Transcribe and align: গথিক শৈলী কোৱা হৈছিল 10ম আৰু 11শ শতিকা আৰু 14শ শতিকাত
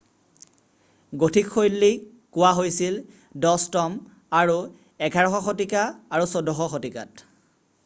গথিক 1.23 1.51
শৈলী 1.57 1.89
কোৱা 2.37 2.53
হৈছিল 2.61 2.97
10ম 3.47 3.99
আৰু 4.41 4.57
11শ 5.11 5.45
শতিকা 5.51 5.87
আৰু 6.19 6.31
14শ 6.35 6.73
শতিকাত 6.75 7.29